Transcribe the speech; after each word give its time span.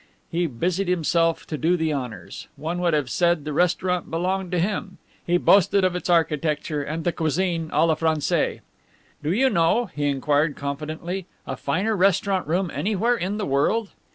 He 0.31 0.47
busied 0.47 0.87
himself 0.87 1.45
to 1.45 1.59
do 1.59 1.77
the 1.77 1.93
honors. 1.93 2.47
One 2.55 2.79
would 2.81 2.95
have 2.95 3.07
said 3.07 3.45
the 3.45 3.53
restaurant 3.53 4.09
belonged 4.09 4.51
to 4.53 4.57
him. 4.57 4.97
He 5.23 5.37
boasted 5.37 5.83
of 5.83 5.95
its 5.95 6.09
architecture 6.09 6.81
and 6.81 7.03
the 7.03 7.11
cuisine 7.11 7.69
"a 7.71 7.85
la 7.85 7.93
Francaise." 7.93 8.61
"Do 9.21 9.31
you 9.31 9.47
know," 9.47 9.91
he 9.93 10.05
inquired 10.07 10.55
confidently, 10.55 11.27
"a 11.45 11.55
finer 11.55 11.95
restaurant 11.95 12.47
room 12.47 12.71
anywhere 12.73 13.15
in 13.15 13.37
the 13.37 13.45
world?" 13.45 13.91